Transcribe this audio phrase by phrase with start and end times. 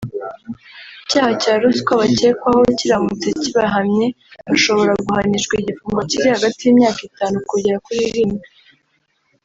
[1.03, 4.05] Icyaha cya ruswa bakekwaho kiramutse kibahamye
[4.47, 8.47] bashobora guhanishwa igifungo kiri hagati y’imyaka itanu kugera kuri irindwi